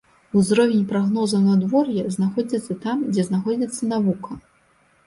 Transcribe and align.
Узровень 0.39 0.87
прагнозаў 0.91 1.43
надвор'я 1.49 2.09
знаходзіцца 2.17 2.79
там, 2.87 2.97
дзе 3.15 3.23
знаходзіцца 3.31 3.81
навука. 3.95 4.43